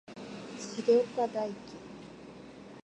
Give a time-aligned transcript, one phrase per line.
[0.83, 1.53] 重岡大毅